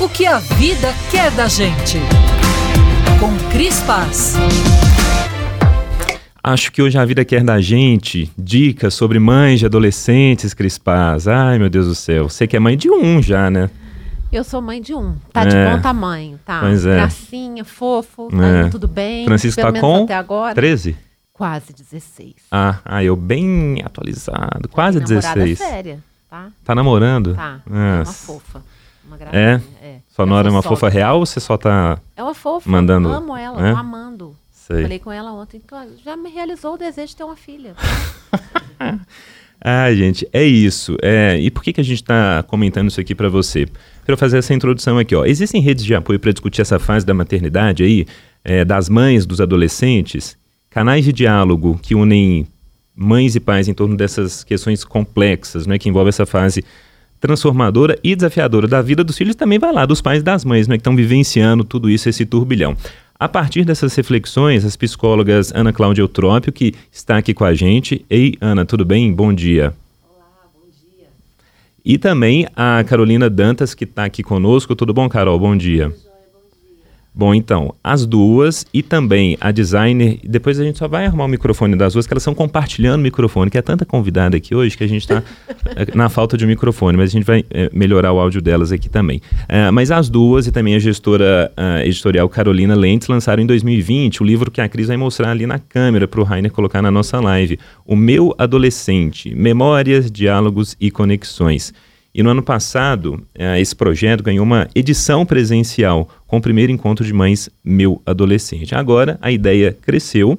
[0.00, 1.98] O que a vida quer da gente.
[3.18, 4.34] Com Cris Paz.
[6.42, 11.28] Acho que hoje a vida quer da gente dicas sobre mães de adolescentes, Cris Paz.
[11.28, 12.28] Ai, meu Deus do céu.
[12.28, 13.68] Você que é mãe de um já, né?
[14.32, 15.16] Eu sou mãe de um.
[15.32, 15.70] Tá de É.
[15.74, 16.60] bom tamanho, tá?
[16.60, 16.94] Pois é.
[16.96, 18.60] Gracinha, fofo, tá É.
[18.62, 19.24] indo tudo bem.
[19.26, 20.54] Francisco tá com até agora.
[20.54, 20.96] 13?
[21.32, 22.34] Quase 16.
[22.50, 24.68] Ah, ah, eu bem atualizado.
[24.70, 25.58] Quase Namorada 16.
[25.58, 25.98] séria,
[26.28, 26.48] tá?
[26.64, 27.34] Tá namorando?
[27.34, 27.60] Tá.
[27.70, 28.62] Ah, É uma fofa.
[29.10, 29.62] Uma gracinha.
[29.82, 29.86] É?
[29.86, 29.96] é.
[30.08, 31.98] Sua Eu nora é uma fofa real ou você só tá.
[32.16, 32.70] É uma fofa.
[32.70, 33.72] Mandando- Amo ela, É?
[33.72, 34.36] tô amando.
[34.52, 34.82] Sei.
[34.82, 35.60] Falei com ela ontem
[36.04, 37.74] já me realizou o desejo de ter uma filha.
[39.62, 40.96] Ah, gente, é isso.
[41.02, 43.68] É, e por que, que a gente está comentando isso aqui para você?
[44.06, 45.14] Quero fazer essa introdução aqui.
[45.14, 45.26] Ó.
[45.26, 48.06] Existem redes de apoio para discutir essa fase da maternidade aí,
[48.42, 50.34] é, das mães, dos adolescentes,
[50.70, 52.46] canais de diálogo que unem
[52.96, 56.64] mães e pais em torno dessas questões complexas, né, que envolvem essa fase
[57.20, 60.66] transformadora e desafiadora da vida dos filhos, também vai lá dos pais e das mães,
[60.66, 62.76] né, que estão vivenciando tudo isso, esse turbilhão.
[63.18, 68.02] A partir dessas reflexões, as psicólogas Ana Cláudia Eutrópio, que está aqui com a gente.
[68.08, 69.12] Ei, Ana, tudo bem?
[69.12, 69.74] Bom dia.
[70.08, 71.06] Olá, bom dia.
[71.84, 74.74] E também a Carolina Dantas, que está aqui conosco.
[74.74, 75.38] Tudo bom, Carol?
[75.38, 75.94] Bom dia.
[77.12, 81.28] Bom, então, as duas e também a designer, depois a gente só vai arrumar o
[81.28, 84.76] microfone das duas, que elas estão compartilhando o microfone, que é tanta convidada aqui hoje
[84.76, 85.22] que a gente está
[85.92, 88.88] na falta de um microfone, mas a gente vai eh, melhorar o áudio delas aqui
[88.88, 89.20] também.
[89.48, 91.52] Ah, mas as duas e também a gestora
[91.84, 95.58] editorial Carolina Lentes lançaram em 2020 o livro que a Cris vai mostrar ali na
[95.58, 101.72] câmera para o Rainer colocar na nossa live, O Meu Adolescente, Memórias, Diálogos e Conexões.
[102.14, 107.04] E no ano passado, eh, esse projeto ganhou uma edição presencial com o primeiro encontro
[107.04, 108.74] de mães Meu Adolescente.
[108.74, 110.38] Agora, a ideia cresceu.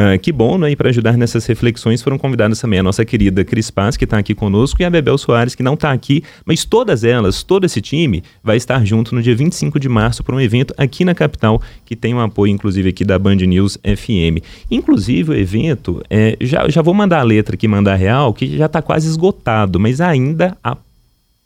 [0.00, 0.70] Ah, que bom, né?
[0.70, 4.16] E para ajudar nessas reflexões foram convidadas também a nossa querida Cris Paz, que está
[4.16, 7.80] aqui conosco, e a Bebel Soares, que não está aqui, mas todas elas, todo esse
[7.80, 11.60] time, vai estar junto no dia 25 de março para um evento aqui na capital,
[11.84, 14.44] que tem um apoio, inclusive, aqui da Band News FM.
[14.70, 18.66] Inclusive, o evento, é, já, já vou mandar a letra aqui, mandar real, que já
[18.66, 20.76] está quase esgotado, mas ainda há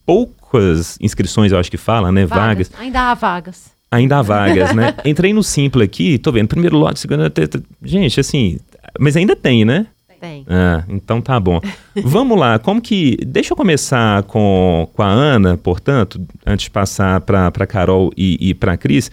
[0.06, 2.26] poucas inscrições, eu acho que fala, né?
[2.26, 2.70] Vagas.
[2.78, 3.70] Ainda há vagas.
[3.90, 4.94] Ainda há vagas, né?
[5.04, 7.28] Entrei no Simple aqui, tô vendo, primeiro lote, segundo...
[7.30, 8.58] te- te- Gente, assim,
[8.98, 9.86] mas ainda tem, né?
[10.20, 10.44] Tem.
[10.48, 11.60] Ah, então tá bom.
[12.04, 13.16] Vamos lá, como que...
[13.26, 18.54] Deixa eu começar com, com a Ana, portanto, antes de passar para Carol e, e
[18.54, 19.10] para a Cris,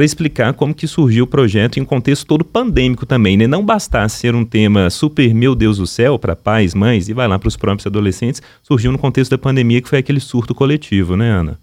[0.00, 3.46] para explicar como que surgiu o projeto em um contexto todo pandêmico também, né?
[3.46, 7.28] Não bastasse ser um tema super, meu Deus do céu, para pais, mães, e vai
[7.28, 11.18] lá para os próprios adolescentes, surgiu no contexto da pandemia, que foi aquele surto coletivo,
[11.18, 11.58] né, Ana?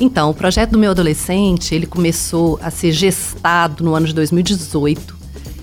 [0.00, 5.14] Então, o projeto do meu adolescente, ele começou a ser gestado no ano de 2018.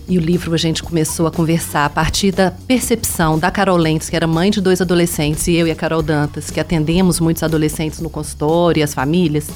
[0.08, 4.08] E o livro a gente começou a conversar a partir da percepção da Carol Lentes,
[4.08, 7.42] que era mãe de dois adolescentes, e eu e a Carol Dantas, que atendemos muitos
[7.42, 9.50] adolescentes no consultório e as famílias.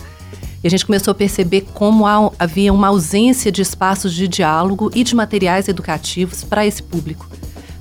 [0.64, 4.90] E a gente começou a perceber como há- havia uma ausência de espaços de diálogo
[4.96, 7.28] e de materiais educativos para esse público.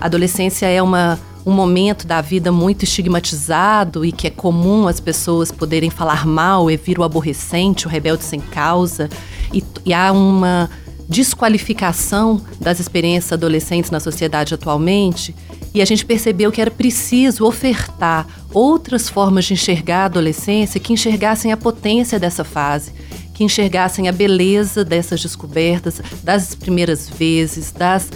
[0.01, 1.17] A adolescência é uma,
[1.47, 6.69] um momento da vida muito estigmatizado e que é comum as pessoas poderem falar mal
[6.69, 9.09] e vir o aborrecente, o rebelde sem causa.
[9.53, 10.69] E, e há uma
[11.09, 15.35] desqualificação das experiências adolescentes na sociedade atualmente.
[15.75, 20.93] E a gente percebeu que era preciso ofertar outras formas de enxergar a adolescência que
[20.93, 22.93] enxergassem a potência dessa fase,
[23.33, 28.11] que enxergassem a beleza dessas descobertas, das primeiras vezes, das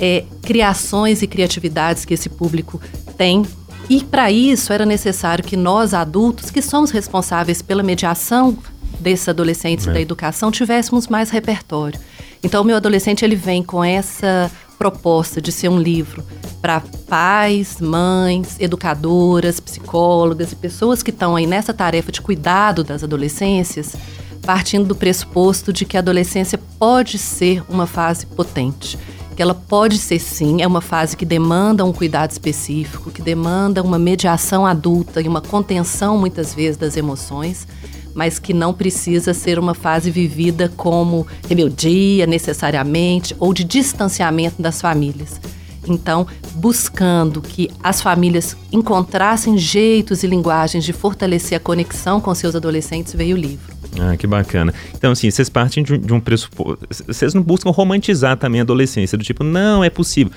[0.00, 2.80] é, criações e criatividades que esse público
[3.18, 3.44] tem.
[3.88, 8.56] E para isso era necessário que nós adultos, que somos responsáveis pela mediação
[8.98, 12.00] desses adolescentes e da educação, tivéssemos mais repertório.
[12.42, 16.24] Então, o meu adolescente ele vem com essa proposta de ser um livro
[16.60, 23.04] para pais, mães, educadoras, psicólogas e pessoas que estão aí nessa tarefa de cuidado das
[23.04, 23.94] adolescências,
[24.42, 28.98] partindo do pressuposto de que a adolescência pode ser uma fase potente
[29.34, 33.82] que ela pode ser sim, é uma fase que demanda um cuidado específico, que demanda
[33.82, 37.66] uma mediação adulta e uma contenção muitas vezes das emoções,
[38.14, 44.80] mas que não precisa ser uma fase vivida como rebeldia necessariamente ou de distanciamento das
[44.80, 45.40] famílias.
[45.86, 52.54] Então, buscando que as famílias encontrassem jeitos e linguagens de fortalecer a conexão com seus
[52.54, 53.74] adolescentes, veio o livro.
[54.00, 54.74] Ah, que bacana.
[54.94, 56.86] Então, assim, vocês partem de um, de um pressuposto.
[57.06, 60.32] Vocês não buscam romantizar também a adolescência, do tipo, não, é possível.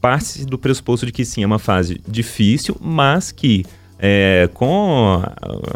[0.00, 3.64] Parte do pressuposto de que sim, é uma fase difícil, mas que
[3.98, 5.22] é, com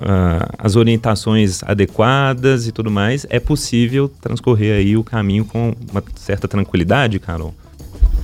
[0.03, 6.03] ah, as orientações adequadas e tudo mais, é possível transcorrer aí o caminho com uma
[6.17, 7.55] certa tranquilidade, Carol.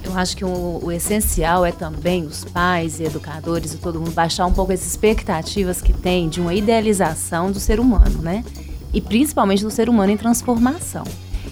[0.04, 4.12] Eu acho que o, o essencial é também os pais e educadores e todo mundo
[4.12, 8.44] baixar um pouco as expectativas que tem de uma idealização do ser humano, né?
[8.96, 11.04] e principalmente do ser humano em transformação.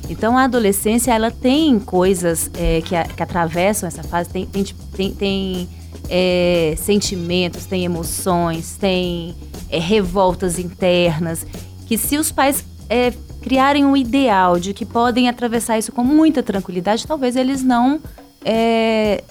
[0.09, 4.65] Então, a adolescência, ela tem coisas é, que, a, que, atravessam essa fase, tem, tem,
[4.97, 5.69] tem, tem
[6.09, 9.35] é, sentimentos, tem emoções, tem
[9.71, 11.47] é, revoltas internas,
[11.87, 13.13] que se os pais é,
[13.43, 18.01] criarem um ideal de que podem atravessar isso com muita tranquilidade, talvez eles não
[18.45, 19.23] é,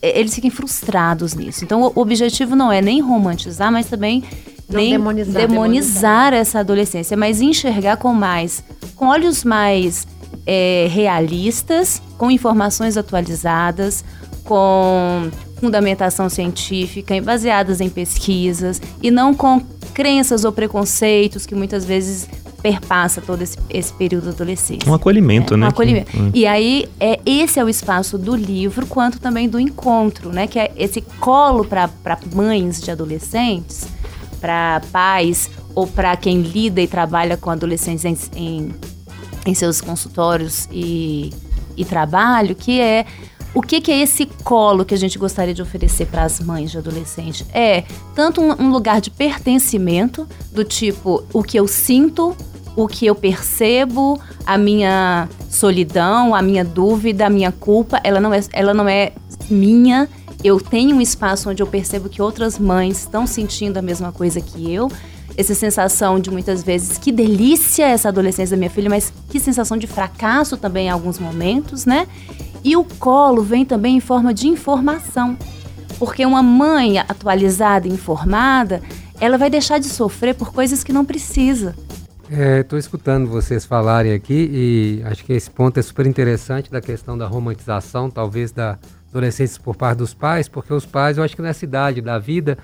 [0.00, 1.64] eles fiquem frustrados nisso.
[1.64, 4.24] Então, o objetivo não é nem romantizar, mas também
[4.68, 8.64] não nem demonizar, demonizar, essa adolescência, mas enxergar com mais,
[8.96, 10.06] com olhos mais
[10.46, 14.04] é, realistas, com informações atualizadas,
[14.44, 15.30] com
[15.60, 19.60] fundamentação científica, baseadas em pesquisas e não com
[19.94, 22.28] crenças ou preconceitos que muitas vezes
[22.62, 24.88] perpassa todo esse, esse período adolescente.
[24.88, 25.66] Um acolhimento, é, né?
[25.66, 26.10] Um acolhimento.
[26.10, 30.46] Que, e aí, é, esse é o espaço do livro, quanto também do encontro, né?
[30.46, 31.90] Que é esse colo para
[32.32, 33.88] mães de adolescentes,
[34.40, 38.74] para pais ou para quem lida e trabalha com adolescentes em, em,
[39.46, 41.32] em seus consultórios e,
[41.76, 43.04] e trabalho, que é
[43.54, 46.70] o que, que, é esse colo que a gente gostaria de oferecer para as mães
[46.70, 47.44] de adolescente?
[47.52, 47.84] É
[48.14, 52.34] tanto um, um, lugar de pertencimento, do tipo, o que eu sinto,
[52.74, 58.32] o que eu percebo, a minha solidão, a minha dúvida, a minha culpa, ela não
[58.32, 59.12] é, ela não é
[59.50, 60.08] minha.
[60.42, 64.40] Eu tenho um espaço onde eu percebo que outras mães estão sentindo a mesma coisa
[64.40, 64.90] que eu.
[65.36, 69.76] Essa sensação de muitas vezes, que delícia essa adolescência da minha filha, mas que sensação
[69.76, 72.06] de fracasso também em alguns momentos, né?
[72.64, 75.36] E o colo vem também em forma de informação.
[75.98, 78.80] Porque uma mãe atualizada e informada,
[79.20, 81.74] ela vai deixar de sofrer por coisas que não precisa.
[82.60, 86.80] Estou é, escutando vocês falarem aqui e acho que esse ponto é super interessante da
[86.80, 88.78] questão da romantização, talvez da
[89.10, 92.56] adolescência por parte dos pais, porque os pais, eu acho que nessa idade da vida,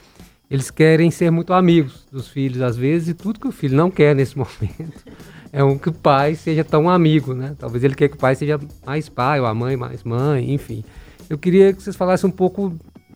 [0.50, 3.90] eles querem ser muito amigos dos filhos às vezes e tudo que o filho não
[3.90, 5.04] quer nesse momento
[5.52, 7.54] é um que o pai seja tão amigo, né?
[7.58, 10.84] Talvez ele quer que o pai seja mais pai ou a mãe mais mãe, enfim.
[11.28, 12.74] Eu queria que vocês falassem um pouco,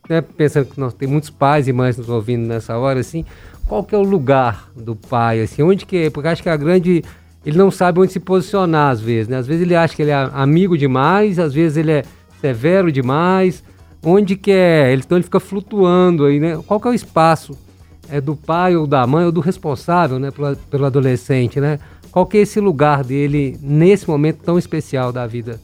[0.09, 3.25] né, pensando que nós tem muitos pais e mães nos ouvindo nessa hora, assim,
[3.67, 6.11] qual que é o lugar do pai, assim, onde que é?
[6.11, 7.03] Porque acho que a grande
[7.45, 9.37] ele não sabe onde se posicionar às vezes, né?
[9.37, 12.03] Às vezes ele acha que ele é amigo demais, às vezes ele é
[12.41, 13.65] severo demais.
[14.05, 14.93] Onde que é?
[14.95, 16.61] Então ele fica flutuando aí, né?
[16.67, 17.57] Qual que é o espaço
[18.09, 21.79] é do pai ou da mãe ou do responsável, né, pelo, pelo adolescente, né?
[22.13, 25.59] Qual que é esse lugar dele nesse momento tão especial da vida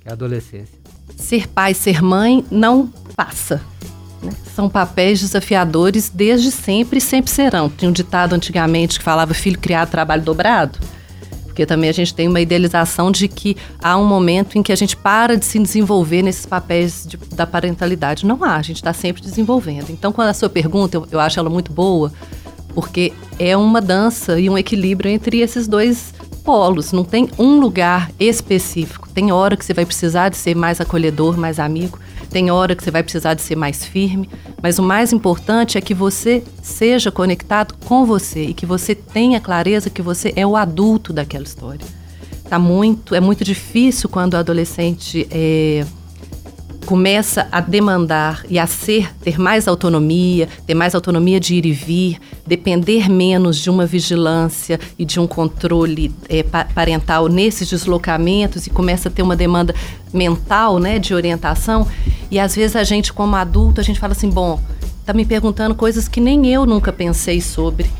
[0.00, 0.76] que é a adolescência?
[1.16, 3.62] Ser pai, ser mãe não passa.
[4.20, 4.32] Né?
[4.56, 7.70] São papéis desafiadores desde sempre e sempre serão.
[7.70, 10.80] Tinha um ditado antigamente que falava filho criado, trabalho dobrado.
[11.44, 14.76] Porque também a gente tem uma idealização de que há um momento em que a
[14.76, 18.26] gente para de se desenvolver nesses papéis de, da parentalidade.
[18.26, 19.90] Não há, a gente está sempre desenvolvendo.
[19.90, 22.12] Então, quando a sua pergunta, eu, eu acho ela muito boa,
[22.74, 26.12] porque é uma dança e um equilíbrio entre esses dois
[26.44, 29.08] polos, não tem um lugar específico.
[29.08, 31.98] Tem hora que você vai precisar de ser mais acolhedor, mais amigo,
[32.30, 34.28] tem hora que você vai precisar de ser mais firme,
[34.60, 39.40] mas o mais importante é que você seja conectado com você e que você tenha
[39.40, 41.86] clareza que você é o adulto daquela história.
[42.48, 45.86] Tá muito, é muito difícil quando o adolescente é,
[46.84, 51.72] começa a demandar e a ser, ter mais autonomia, ter mais autonomia de ir e
[51.72, 58.70] vir, depender menos de uma vigilância e de um controle é, parental nesses deslocamentos e
[58.70, 59.74] começa a ter uma demanda
[60.12, 61.86] mental, né, de orientação.
[62.30, 64.60] E às vezes a gente, como adulto, a gente fala assim, bom,
[65.04, 67.90] tá me perguntando coisas que nem eu nunca pensei sobre.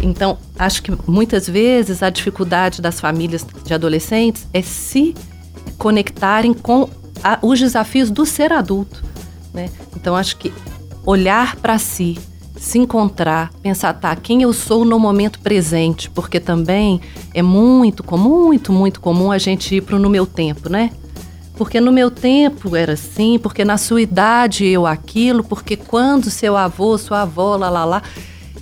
[0.00, 5.14] Então, acho que muitas vezes a dificuldade das famílias de adolescentes é se
[5.76, 6.88] conectarem com
[7.22, 9.04] a, os desafios do ser adulto.
[9.52, 9.70] Né?
[9.96, 10.52] Então, acho que
[11.04, 12.18] olhar para si,
[12.56, 17.00] se encontrar, pensar, tá, quem eu sou no momento presente, porque também
[17.32, 20.90] é muito comum, muito, muito comum a gente ir para no meu tempo, né?
[21.56, 26.56] Porque no meu tempo era assim, porque na sua idade eu aquilo, porque quando seu
[26.56, 28.02] avô, sua avó, lá, lá, lá.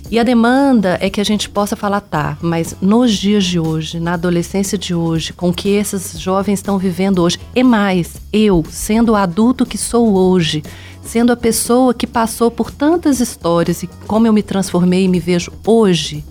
[0.09, 3.99] E a demanda é que a gente possa falar, tá, mas nos dias de hoje,
[3.99, 9.11] na adolescência de hoje, com que esses jovens estão vivendo hoje, e mais, eu, sendo
[9.11, 10.63] o adulto que sou hoje,
[11.03, 15.19] sendo a pessoa que passou por tantas histórias e como eu me transformei e me
[15.19, 16.23] vejo hoje,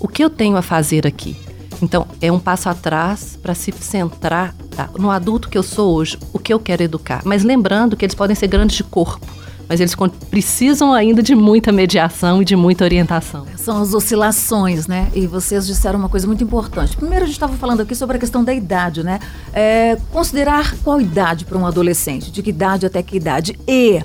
[0.00, 1.36] o que eu tenho a fazer aqui?
[1.80, 6.18] Então, é um passo atrás para se centrar tá, no adulto que eu sou hoje,
[6.32, 7.22] o que eu quero educar.
[7.24, 9.94] Mas lembrando que eles podem ser grandes de corpo mas eles
[10.30, 13.46] precisam ainda de muita mediação e de muita orientação.
[13.56, 15.08] São as oscilações, né?
[15.14, 16.96] E vocês disseram uma coisa muito importante.
[16.96, 19.18] Primeiro, a gente estava falando aqui sobre a questão da idade, né?
[19.52, 23.58] É, considerar qual idade para um adolescente, de que idade até que idade.
[23.66, 24.02] E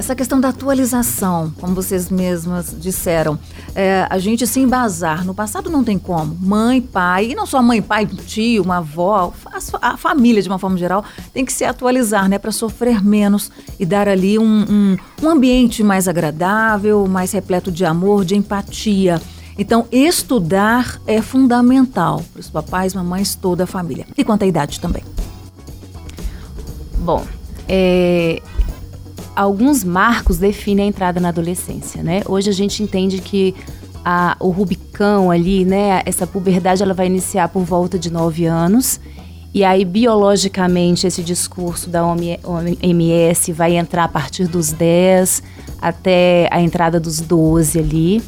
[0.00, 3.38] Essa questão da atualização, como vocês mesmas disseram,
[3.74, 5.26] é, a gente se embasar.
[5.26, 6.34] No passado não tem como.
[6.40, 9.30] Mãe, pai, e não só mãe, pai, tio, uma avó,
[9.82, 11.04] a, família de uma forma geral
[11.34, 15.84] tem que se atualizar, né, para sofrer menos e dar ali um, um, um ambiente
[15.84, 19.20] mais agradável, mais repleto de amor, de empatia.
[19.58, 24.06] Então, estudar é fundamental para os papais, mamães, toda a família.
[24.16, 25.04] E quanto à idade também.
[26.96, 27.22] Bom,
[27.68, 28.40] é,
[29.34, 32.22] alguns marcos definem a entrada na adolescência, né?
[32.26, 33.54] Hoje a gente entende que
[34.04, 36.02] a, o Rubicão ali, né?
[36.04, 39.00] Essa puberdade ela vai iniciar por volta de 9 anos.
[39.52, 45.42] E aí, biologicamente, esse discurso da OMS vai entrar a partir dos 10
[45.80, 48.22] até a entrada dos 12 ali.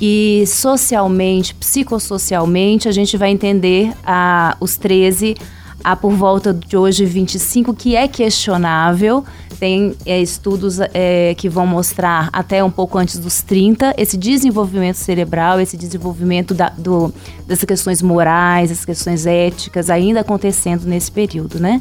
[0.00, 5.36] E socialmente, psicossocialmente, a gente vai entender a, os 13
[5.84, 9.24] a por volta de hoje 25, que é questionável.
[9.62, 14.96] Tem é, estudos é, que vão mostrar até um pouco antes dos 30 esse desenvolvimento
[14.96, 17.14] cerebral, esse desenvolvimento da, do,
[17.46, 21.80] das questões morais, as questões éticas ainda acontecendo nesse período, né?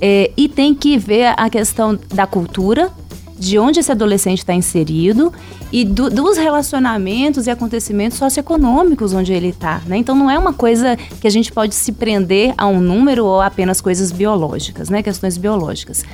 [0.00, 2.90] É, e tem que ver a questão da cultura,
[3.38, 5.32] de onde esse adolescente está inserido
[5.70, 9.80] e do, dos relacionamentos e acontecimentos socioeconômicos onde ele está.
[9.86, 9.96] Né?
[9.96, 13.40] Então não é uma coisa que a gente pode se prender a um número ou
[13.40, 15.04] apenas coisas biológicas, né?
[15.04, 16.04] questões biológicas.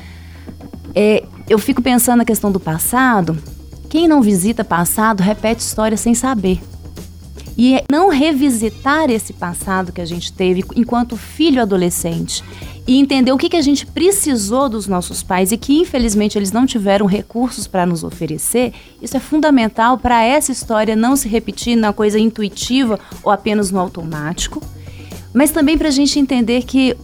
[0.95, 3.39] É, eu fico pensando na questão do passado.
[3.89, 6.61] Quem não visita passado repete história sem saber.
[7.57, 12.45] E é não revisitar esse passado que a gente teve enquanto filho adolescente
[12.87, 16.53] e entender o que, que a gente precisou dos nossos pais e que infelizmente eles
[16.53, 21.77] não tiveram recursos para nos oferecer, isso é fundamental para essa história não se repetir
[21.77, 24.63] na coisa intuitiva ou apenas no automático,
[25.35, 26.97] mas também para a gente entender que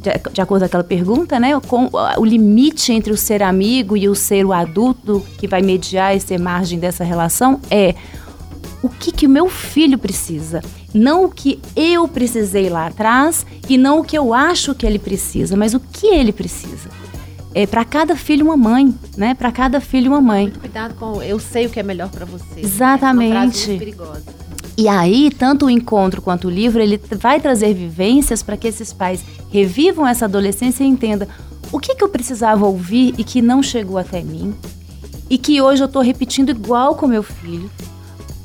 [0.00, 4.14] de acordo com aquela pergunta, né, com o limite entre o ser amigo e o
[4.14, 7.94] ser o adulto que vai mediar essa margem dessa relação é
[8.82, 10.62] o que que o meu filho precisa,
[10.94, 14.98] não o que eu precisei lá atrás e não o que eu acho que ele
[14.98, 16.88] precisa, mas o que ele precisa.
[17.52, 19.34] É para cada filho uma mãe, né?
[19.34, 20.44] Para cada filho uma mãe.
[20.44, 22.60] Muito cuidado com eu sei o que é melhor para você.
[22.60, 23.32] Exatamente.
[23.32, 24.22] É uma frase muito perigosa.
[24.76, 28.92] E aí, tanto o encontro quanto o livro, ele vai trazer vivências para que esses
[28.92, 31.28] pais revivam essa adolescência e entendam
[31.70, 34.54] o que, que eu precisava ouvir e que não chegou até mim.
[35.28, 37.70] E que hoje eu estou repetindo igual com meu filho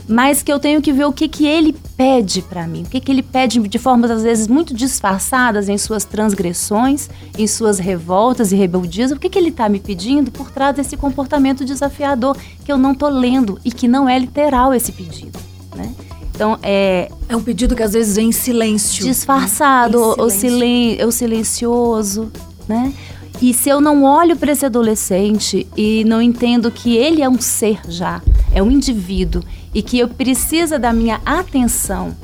[0.07, 2.99] mas que eu tenho que ver o que, que ele pede para mim, o que,
[2.99, 8.51] que ele pede de formas às vezes muito disfarçadas em suas transgressões, em suas revoltas
[8.51, 12.71] e rebeldias, o que, que ele está me pedindo por trás desse comportamento desafiador que
[12.71, 15.39] eu não tô lendo e que não é literal esse pedido,
[15.75, 15.91] né?
[16.35, 20.23] Então é é um pedido que às vezes vem em silêncio, disfarçado, né?
[20.23, 22.31] o, silen o silencioso,
[22.67, 22.93] né?
[23.41, 27.39] E se eu não olho para esse adolescente e não entendo que ele é um
[27.41, 28.21] ser já,
[28.53, 32.15] é um indivíduo e que eu precisa da minha atenção,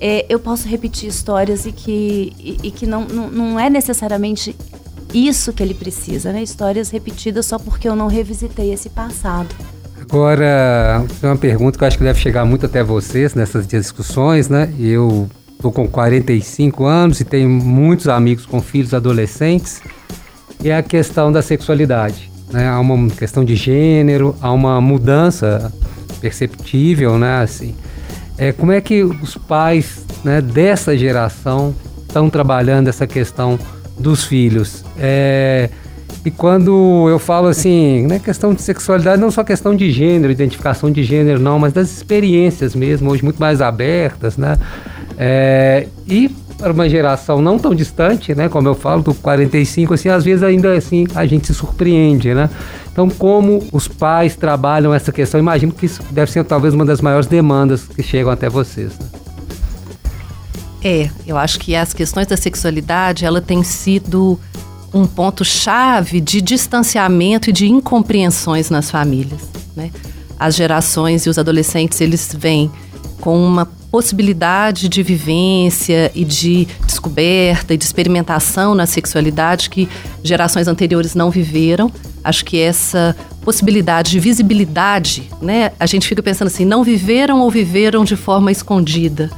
[0.00, 4.56] é, eu posso repetir histórias e que, e, e que não, não, não é necessariamente
[5.14, 6.42] isso que ele precisa, né?
[6.42, 9.54] Histórias repetidas só porque eu não revisitei esse passado.
[10.12, 14.68] Agora, uma pergunta que eu acho que deve chegar muito até vocês nessas discussões, né?
[14.76, 19.80] Eu estou com 45 anos e tenho muitos amigos com filhos adolescentes,
[20.60, 22.28] e é a questão da sexualidade.
[22.50, 22.68] Né?
[22.68, 25.72] Há uma questão de gênero, há uma mudança
[26.20, 27.42] perceptível, né?
[27.42, 27.76] Assim,
[28.36, 33.56] é, como é que os pais né, dessa geração estão trabalhando essa questão
[33.96, 34.84] dos filhos?
[34.98, 35.70] É,
[36.24, 40.90] e quando eu falo assim, né, questão de sexualidade, não só questão de gênero, identificação
[40.90, 44.58] de gênero, não, mas das experiências mesmo, hoje muito mais abertas, né?
[45.16, 50.10] É, e para uma geração não tão distante, né, como eu falo, do 45, assim,
[50.10, 52.50] às vezes ainda assim a gente se surpreende, né?
[52.92, 57.00] Então, como os pais trabalham essa questão, imagino que isso deve ser talvez uma das
[57.00, 58.92] maiores demandas que chegam até vocês.
[58.98, 59.06] Né?
[60.82, 64.38] É, eu acho que as questões da sexualidade, ela tem sido
[64.92, 69.42] um ponto chave de distanciamento e de incompreensões nas famílias,
[69.76, 69.90] né?
[70.38, 72.70] As gerações e os adolescentes, eles vêm
[73.20, 79.88] com uma possibilidade de vivência e de descoberta e de experimentação na sexualidade que
[80.22, 81.90] gerações anteriores não viveram.
[82.22, 85.72] Acho que essa possibilidade de visibilidade, né?
[85.78, 89.30] A gente fica pensando assim, não viveram ou viveram de forma escondida.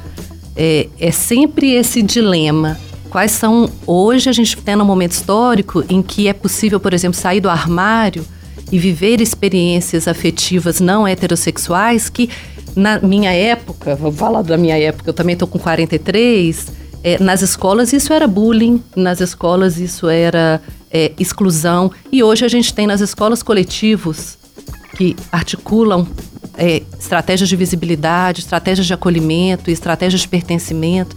[0.55, 2.77] É, é sempre esse dilema.
[3.13, 7.15] Quais são hoje a gente tem um momento histórico em que é possível, por exemplo,
[7.15, 8.25] sair do armário
[8.71, 12.27] e viver experiências afetivas não heterossexuais que
[12.75, 17.43] na minha época, vou falar da minha época, eu também estou com 43, É, nas
[17.43, 21.91] escolas isso era bullying, nas escolas isso era é, exclusão.
[22.11, 24.39] E hoje a gente tem nas escolas coletivos
[24.95, 26.07] que articulam
[26.57, 31.15] é, estratégias de visibilidade, estratégias de acolhimento, estratégias de pertencimento.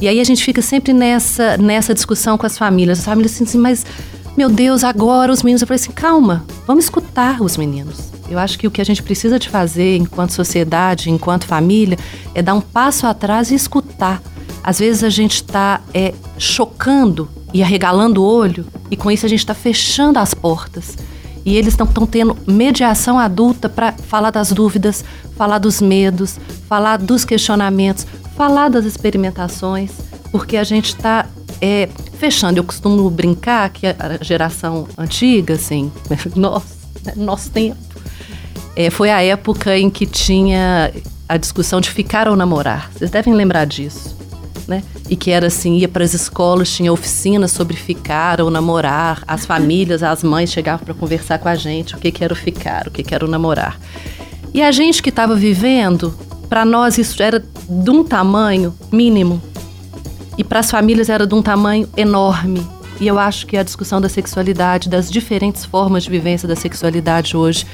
[0.00, 3.00] E aí a gente fica sempre nessa, nessa discussão com as famílias.
[3.00, 3.84] As famílias assim, mas
[4.36, 5.62] meu Deus, agora os meninos.
[5.62, 8.12] Eu falei assim, calma, vamos escutar os meninos.
[8.28, 11.98] Eu acho que o que a gente precisa de fazer enquanto sociedade, enquanto família,
[12.34, 14.20] é dar um passo atrás e escutar.
[14.62, 19.28] Às vezes a gente está é, chocando e arregalando o olho, e com isso a
[19.28, 20.96] gente está fechando as portas.
[21.44, 25.04] E eles estão tendo mediação adulta para falar das dúvidas,
[25.36, 28.06] falar dos medos, falar dos questionamentos,
[28.36, 29.90] falar das experimentações,
[30.30, 31.26] porque a gente está
[31.60, 31.88] é,
[32.18, 32.58] fechando.
[32.58, 35.92] Eu costumo brincar que a geração antiga, assim,
[36.34, 36.66] nossa,
[37.16, 37.76] nosso tempo,
[38.76, 40.92] é, foi a época em que tinha
[41.28, 42.90] a discussão de ficar ou namorar.
[42.92, 44.14] Vocês devem lembrar disso
[44.66, 44.82] né?
[45.08, 49.22] E que era assim, ia para as escolas, tinha oficinas sobre ficar ou namorar.
[49.26, 52.36] As famílias, as mães chegavam para conversar com a gente o que, que era o
[52.36, 53.78] ficar, o que, que era o namorar.
[54.52, 56.14] E a gente que estava vivendo,
[56.54, 59.42] para nós isso era de um tamanho mínimo.
[60.38, 62.64] E para as famílias era de um tamanho enorme.
[63.00, 67.36] E eu acho que a discussão da sexualidade, das diferentes formas de vivência da sexualidade
[67.36, 67.66] hoje,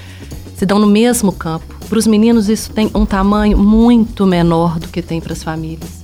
[0.56, 1.78] se dão no mesmo campo.
[1.90, 6.02] Para os meninos, isso tem um tamanho muito menor do que tem para as famílias.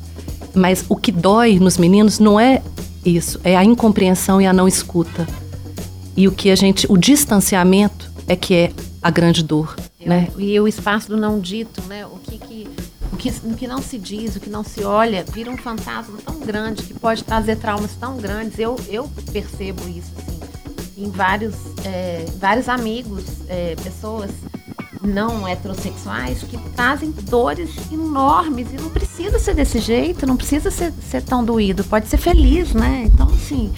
[0.54, 2.60] Mas o que dói nos meninos não é
[3.02, 5.26] isso, é a incompreensão e a não escuta.
[6.14, 9.74] E o que a gente, o distanciamento é que é a grande dor,
[10.06, 10.28] né?
[10.38, 12.06] E o espaço do não dito, né?
[12.06, 12.68] O que, que
[13.12, 16.18] o que, o que não se diz, o que não se olha, vira um fantasma
[16.24, 18.58] tão grande que pode trazer traumas tão grandes.
[18.58, 20.38] Eu, eu percebo isso assim,
[20.96, 24.30] em vários, é, vários amigos, é, pessoas
[25.02, 30.92] não heterossexuais que trazem dores enormes e não precisa ser desse jeito, não precisa ser,
[31.10, 33.04] ser tão doído, pode ser feliz, né?
[33.06, 33.72] Então, assim,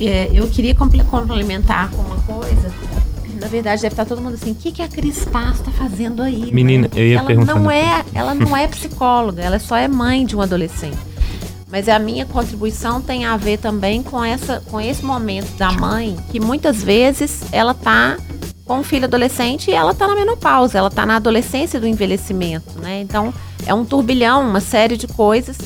[0.00, 2.72] é, eu queria complementar com uma coisa.
[3.40, 6.22] Na verdade, deve estar todo mundo assim, o que, que a Cris Paz está fazendo
[6.22, 6.52] aí?
[6.52, 7.54] Menina, eu ia ela perguntar.
[7.54, 10.98] Não é, ela não é psicóloga, ela só é mãe de um adolescente.
[11.72, 16.16] Mas a minha contribuição tem a ver também com, essa, com esse momento da mãe,
[16.30, 18.18] que muitas vezes ela está
[18.66, 22.78] com um filho adolescente e ela está na menopausa, ela está na adolescência do envelhecimento,
[22.78, 23.00] né?
[23.00, 23.32] Então
[23.66, 25.56] é um turbilhão, uma série de coisas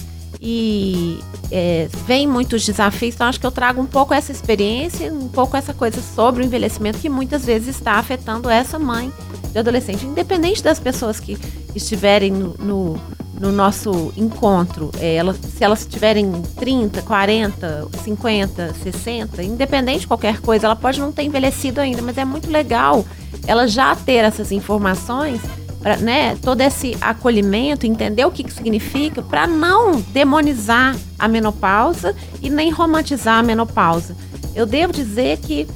[0.47, 1.19] e
[1.51, 3.15] é, vem muitos desafios.
[3.15, 6.47] Então acho que eu trago um pouco essa experiência, um pouco essa coisa sobre o
[6.47, 9.11] envelhecimento que muitas vezes está afetando essa mãe
[9.51, 11.39] de adolescente, independente das pessoas que
[11.75, 13.01] estiverem no, no
[13.41, 20.41] no nosso encontro, é, ela, se elas tiverem 30, 40, 50, 60, independente de qualquer
[20.41, 23.05] coisa, ela pode não ter envelhecido ainda, mas é muito legal
[23.47, 25.41] ela já ter essas informações,
[25.85, 32.17] pra, né, todo esse acolhimento, entender o que, que significa, para não demonizar a menopausa
[32.41, 34.17] e nem romantizar a menopausa.
[34.55, 35.69] Eu devo dizer que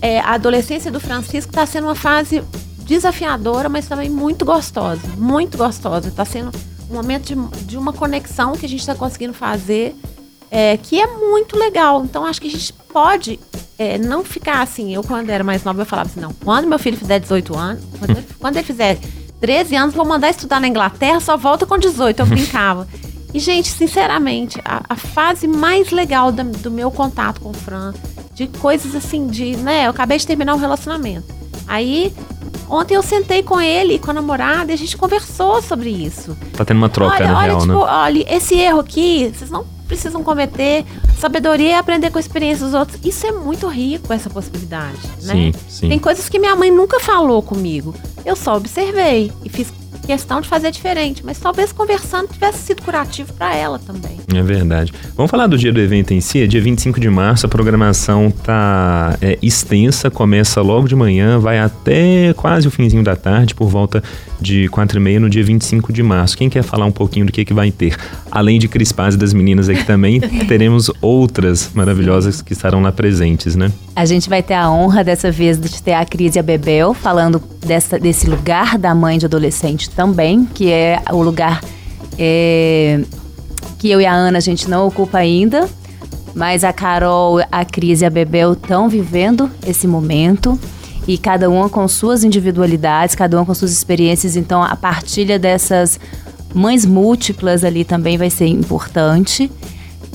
[0.00, 2.42] é, a adolescência do Francisco está sendo uma fase
[2.78, 6.08] desafiadora, mas também muito gostosa, muito gostosa.
[6.08, 6.50] Está sendo
[6.90, 9.94] um momento de, de uma conexão que a gente está conseguindo fazer,
[10.50, 12.02] é, que é muito legal.
[12.02, 13.38] Então, acho que a gente pode
[13.78, 14.94] é, não ficar assim.
[14.94, 17.84] Eu, quando era mais nova, eu falava assim: não, quando meu filho fizer 18 anos,
[17.98, 18.98] quando ele, quando ele fizer
[19.40, 22.20] 13 anos, vou mandar estudar na Inglaterra, só volta com 18.
[22.20, 22.86] Eu brincava.
[23.34, 27.92] E, gente, sinceramente, a, a fase mais legal da, do meu contato com o Fran,
[28.32, 31.26] de coisas assim, de, né, eu acabei de terminar um relacionamento.
[31.66, 32.14] Aí
[32.68, 36.36] Ontem eu sentei com ele e com a namorada e a gente conversou sobre isso.
[36.56, 37.78] Tá tendo uma troca, olha, na olha, real, tipo, né?
[37.78, 40.84] olha, esse erro aqui, vocês não precisam cometer.
[41.18, 42.98] Sabedoria é aprender com a experiência dos outros.
[43.04, 45.34] Isso é muito rico, essa possibilidade, né?
[45.34, 45.88] Sim, sim.
[45.88, 47.94] Tem coisas que minha mãe nunca falou comigo.
[48.24, 49.72] Eu só observei e fiz
[50.04, 54.20] questão de fazer diferente, mas talvez conversando tivesse sido curativo para ela também.
[54.38, 54.92] É verdade.
[55.16, 56.42] Vamos falar do dia do evento em si?
[56.42, 61.58] É dia 25 de março, a programação tá é, extensa, começa logo de manhã, vai
[61.58, 64.02] até quase o finzinho da tarde, por volta
[64.40, 66.36] de 4 e meia no dia 25 de março.
[66.36, 67.96] Quem quer falar um pouquinho do que, que vai ter?
[68.30, 72.92] Além de Cris Paz e das meninas aqui também, teremos outras maravilhosas que estarão lá
[72.92, 73.70] presentes, né?
[73.96, 76.94] A gente vai ter a honra dessa vez de ter a Cris e a Bebel
[76.94, 81.60] falando dessa, desse lugar da mãe de adolescente também, que é o lugar
[82.18, 83.00] é,
[83.84, 85.68] que eu e a Ana a gente não ocupa ainda,
[86.34, 90.58] mas a Carol, a Cris e a Bebel estão vivendo esse momento
[91.06, 96.00] e cada uma com suas individualidades, cada uma com suas experiências, então a partilha dessas
[96.54, 99.52] mães múltiplas ali também vai ser importante.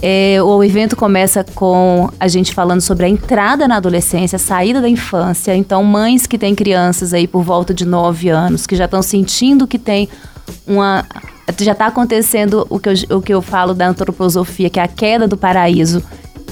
[0.02, 4.82] É, o evento começa com a gente falando sobre a entrada na adolescência, a saída
[4.82, 5.56] da infância.
[5.56, 9.68] Então, mães que têm crianças aí por volta de 9 anos, que já estão sentindo
[9.68, 10.10] que tem
[10.66, 11.06] uma
[11.60, 14.88] já está acontecendo o que, eu, o que eu falo da antroposofia, que é a
[14.88, 16.04] queda do paraíso.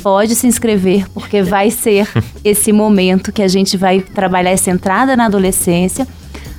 [0.02, 2.08] Pode se inscrever, porque vai ser
[2.44, 6.08] esse momento que a gente vai trabalhar essa entrada na adolescência.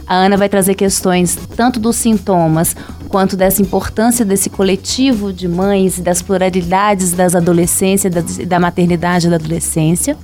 [0.07, 2.75] A Ana vai trazer questões tanto dos sintomas
[3.09, 9.31] quanto dessa importância desse coletivo de mães, das pluralidades das adolescências, da, da maternidade e
[9.31, 10.17] da adolescência.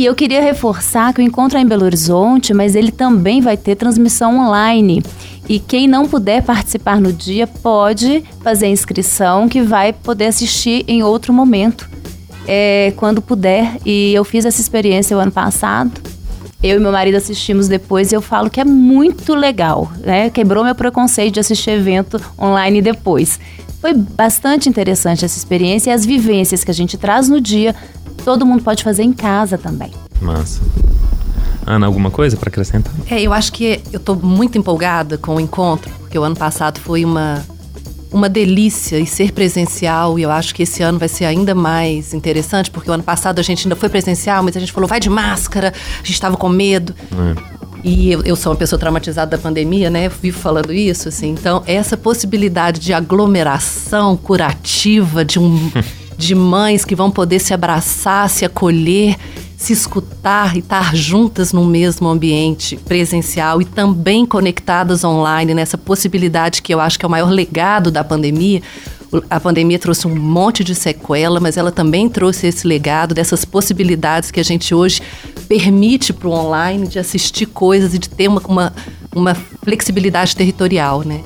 [0.00, 3.54] E eu queria reforçar que o encontro é em Belo Horizonte, mas ele também vai
[3.54, 5.02] ter transmissão online.
[5.46, 10.86] E quem não puder participar no dia pode fazer a inscrição, que vai poder assistir
[10.88, 11.86] em outro momento,
[12.48, 13.76] é, quando puder.
[13.84, 15.92] E eu fiz essa experiência o ano passado.
[16.62, 20.30] Eu e meu marido assistimos depois e eu falo que é muito legal, né?
[20.30, 23.38] Quebrou meu preconceito de assistir evento online depois.
[23.80, 27.74] Foi bastante interessante essa experiência e as vivências que a gente traz no dia,
[28.24, 29.90] todo mundo pode fazer em casa também.
[30.20, 30.60] Massa.
[31.66, 32.92] Ana, alguma coisa para acrescentar?
[33.10, 36.80] É, eu acho que eu estou muito empolgada com o encontro, porque o ano passado
[36.80, 37.44] foi uma
[38.12, 42.12] uma delícia e ser presencial, e eu acho que esse ano vai ser ainda mais
[42.12, 44.98] interessante, porque o ano passado a gente ainda foi presencial, mas a gente falou, vai
[44.98, 46.94] de máscara, a gente estava com medo.
[47.12, 47.60] É.
[47.82, 50.06] E eu, eu, sou uma pessoa traumatizada da pandemia, né?
[50.06, 51.30] Eu vivo falando isso, assim.
[51.30, 55.70] Então, essa possibilidade de aglomeração curativa de um
[56.20, 59.16] de mães que vão poder se abraçar, se acolher,
[59.56, 66.60] se escutar e estar juntas no mesmo ambiente presencial e também conectadas online, nessa possibilidade
[66.60, 68.62] que eu acho que é o maior legado da pandemia.
[69.30, 74.30] A pandemia trouxe um monte de sequela, mas ela também trouxe esse legado dessas possibilidades
[74.30, 75.00] que a gente hoje
[75.48, 78.72] permite para o online de assistir coisas e de ter uma, uma,
[79.16, 81.22] uma flexibilidade territorial, né?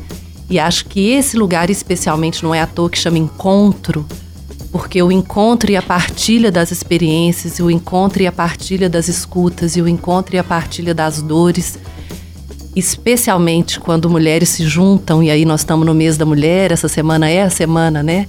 [0.48, 4.06] E acho que esse lugar, especialmente, não é à toa que chama encontro,
[4.74, 9.76] porque o encontro e a partilha das experiências, o encontro e a partilha das escutas,
[9.76, 11.78] e o encontro e a partilha das dores,
[12.74, 17.30] especialmente quando mulheres se juntam, e aí nós estamos no mês da mulher, essa semana
[17.30, 18.26] é a semana, né,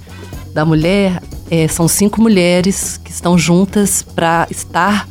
[0.54, 5.08] da mulher, é, são cinco mulheres que estão juntas para estar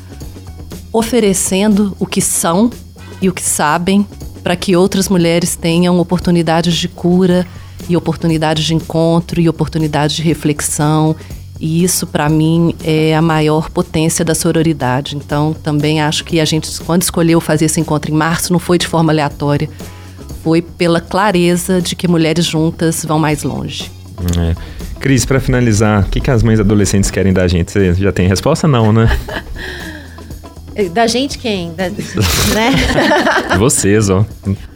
[0.93, 2.71] oferecendo o que são
[3.21, 4.07] e o que sabem
[4.41, 7.45] para que outras mulheres tenham oportunidades de cura,
[7.89, 11.15] e oportunidades de encontro e oportunidades de reflexão.
[11.59, 15.15] E isso, para mim, é a maior potência da sororidade.
[15.15, 18.77] Então, também acho que a gente, quando escolheu fazer esse encontro em março, não foi
[18.77, 19.69] de forma aleatória.
[20.43, 23.91] Foi pela clareza de que mulheres juntas vão mais longe.
[24.37, 24.55] É.
[24.99, 27.71] Cris, para finalizar, o que, que as mães adolescentes querem da gente?
[27.71, 28.67] Você já tem resposta?
[28.67, 29.07] Não, né?
[30.91, 31.73] Da gente quem?
[31.73, 31.89] Da,
[32.53, 33.57] né?
[33.57, 34.25] Vocês, ó.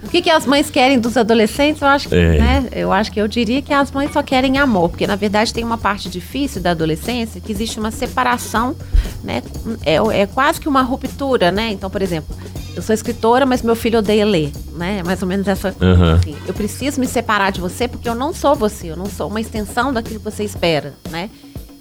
[0.02, 1.82] O que, que as mães querem dos adolescentes?
[1.82, 2.38] Eu acho que, é.
[2.38, 2.68] né?
[2.72, 5.62] Eu acho que eu diria que as mães só querem amor, porque na verdade tem
[5.62, 8.74] uma parte difícil da adolescência que existe uma separação,
[9.22, 9.42] né?
[9.84, 11.70] É, é quase que uma ruptura, né?
[11.70, 12.34] Então, por exemplo,
[12.74, 15.02] eu sou escritora, mas meu filho odeia ler, né?
[15.04, 16.14] Mais ou menos essa uhum.
[16.14, 16.34] assim.
[16.46, 19.40] Eu preciso me separar de você porque eu não sou você, eu não sou uma
[19.40, 21.28] extensão daquilo que você espera, né?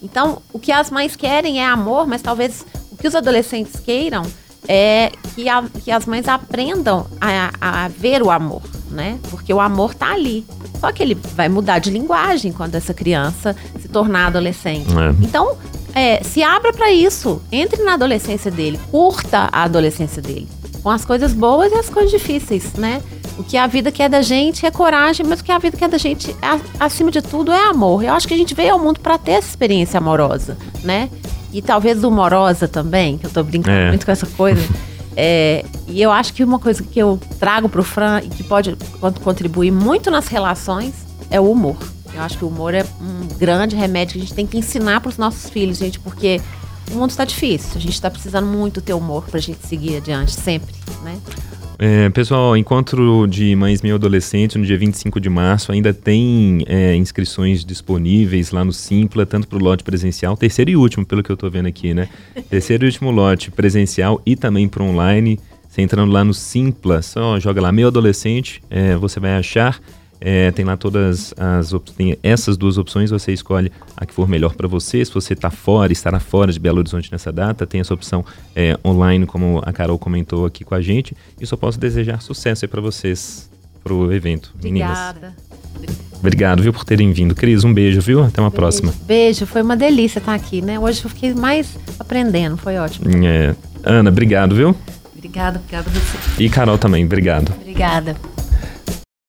[0.01, 2.65] Então, o que as mães querem é amor, mas talvez
[2.99, 4.23] que os adolescentes queiram
[4.67, 9.17] é que, a, que as mães aprendam a, a, ver o amor, né?
[9.29, 10.45] Porque o amor tá ali.
[10.79, 14.91] Só que ele vai mudar de linguagem quando essa criança se tornar adolescente.
[14.91, 15.25] É.
[15.25, 15.57] Então,
[15.93, 17.41] é, se abra para isso.
[17.51, 18.79] Entre na adolescência dele.
[18.91, 20.47] Curta a adolescência dele.
[20.83, 23.01] Com as coisas boas e as coisas difíceis, né?
[23.37, 25.87] O que a vida quer da gente é coragem, mas o que a vida quer
[25.87, 26.35] da gente,
[26.77, 28.03] acima de tudo, é amor.
[28.03, 31.09] Eu acho que a gente veio ao mundo para ter essa experiência amorosa, né?
[31.51, 33.87] E talvez humorosa também, que eu tô brincando é.
[33.89, 34.61] muito com essa coisa.
[35.21, 38.77] É, e eu acho que uma coisa que eu trago pro Fran e que pode
[39.21, 40.93] contribuir muito nas relações
[41.29, 41.75] é o humor.
[42.13, 45.01] Eu acho que o humor é um grande remédio que a gente tem que ensinar
[45.01, 46.39] para os nossos filhos, gente, porque
[46.89, 47.71] o mundo está difícil.
[47.75, 51.19] A gente está precisando muito ter humor para a gente seguir adiante, sempre, né?
[51.81, 55.71] É, pessoal, encontro de mães meio adolescentes no dia 25 de março.
[55.71, 60.75] Ainda tem é, inscrições disponíveis lá no Simpla, tanto para o lote presencial, terceiro e
[60.75, 62.09] último, pelo que eu estou vendo aqui, né?
[62.49, 65.39] terceiro e último lote presencial e também para online.
[65.69, 69.79] Você entrando lá no Simpla, só joga lá meio adolescente, é, você vai achar.
[70.21, 74.53] É, tem lá todas as tem essas duas opções, você escolhe a que for melhor
[74.53, 75.03] para você.
[75.03, 78.77] Se você está fora, estará fora de Belo Horizonte nessa data, tem essa opção é,
[78.85, 81.15] online, como a Carol comentou aqui com a gente.
[81.39, 83.49] E só posso desejar sucesso aí para vocês
[83.83, 85.33] pro evento, Obrigada.
[85.79, 86.09] meninas.
[86.19, 87.33] Obrigado, viu, por terem vindo.
[87.33, 88.21] Cris, um beijo, viu?
[88.21, 88.59] Até uma beijo.
[88.59, 88.93] próxima.
[89.07, 90.77] Beijo, foi uma delícia estar aqui, né?
[90.77, 93.09] Hoje eu fiquei mais aprendendo, foi ótimo.
[93.25, 93.55] É.
[93.83, 94.75] Ana, obrigado, viu?
[95.15, 96.43] Obrigada, obrigada a você.
[96.43, 97.53] E Carol também, obrigado.
[97.61, 98.17] Obrigada.